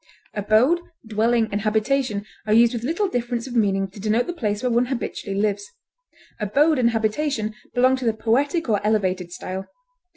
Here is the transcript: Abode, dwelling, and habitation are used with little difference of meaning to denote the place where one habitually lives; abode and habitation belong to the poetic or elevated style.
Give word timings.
Abode, 0.33 0.79
dwelling, 1.05 1.47
and 1.51 1.61
habitation 1.61 2.25
are 2.47 2.53
used 2.55 2.73
with 2.73 2.81
little 2.81 3.07
difference 3.07 3.45
of 3.45 3.55
meaning 3.55 3.87
to 3.91 3.99
denote 3.99 4.25
the 4.25 4.33
place 4.33 4.63
where 4.63 4.71
one 4.71 4.87
habitually 4.87 5.39
lives; 5.39 5.67
abode 6.39 6.79
and 6.79 6.89
habitation 6.89 7.53
belong 7.75 7.95
to 7.97 8.05
the 8.05 8.13
poetic 8.15 8.67
or 8.67 8.83
elevated 8.83 9.31
style. 9.31 9.67